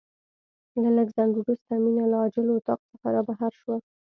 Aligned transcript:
له 0.81 0.89
لږ 0.97 1.07
ځنډ 1.15 1.33
وروسته 1.37 1.71
مينه 1.83 2.03
له 2.11 2.17
عاجل 2.21 2.47
اتاق 2.57 2.79
څخه 2.89 3.07
رابهر 3.15 3.51
شوه. 3.61 3.77